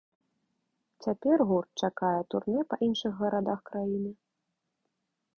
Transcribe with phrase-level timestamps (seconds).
[1.05, 4.11] Цяпер гурт чакае турнэ па іншых гарадах краіны.